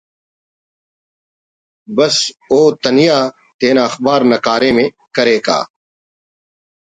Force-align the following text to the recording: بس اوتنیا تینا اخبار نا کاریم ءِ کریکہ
بس 1.95 2.15
اوتنیا 2.51 3.19
تینا 3.57 3.83
اخبار 3.89 4.21
نا 4.29 4.37
کاریم 4.45 4.77
ءِ 4.83 4.85
کریکہ 5.15 5.59